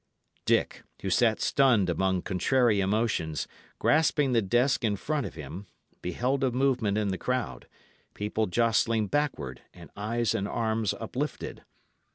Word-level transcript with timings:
Dick, 0.45 0.81
who 1.03 1.11
sat 1.11 1.39
stunned 1.39 1.87
among 1.87 2.23
contrary 2.23 2.79
emotions, 2.81 3.47
grasping 3.77 4.31
the 4.31 4.41
desk 4.41 4.83
in 4.83 4.95
front 4.95 5.27
of 5.27 5.35
him, 5.35 5.67
beheld 6.01 6.43
a 6.43 6.49
movement 6.49 6.97
in 6.97 7.09
the 7.09 7.19
crowd, 7.19 7.67
people 8.15 8.47
jostling 8.47 9.05
backward, 9.05 9.61
and 9.75 9.91
eyes 9.95 10.33
and 10.33 10.47
arms 10.47 10.95
uplifted. 10.99 11.63